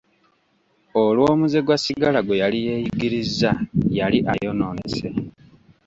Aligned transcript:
Olw'omuze 1.03 1.59
gwa 1.65 1.77
sigala 1.83 2.19
gwe 2.25 2.39
yali 2.41 2.59
yeeyigirizza 2.67 3.51
yali 3.99 4.19
ayonoonese. 4.31 5.07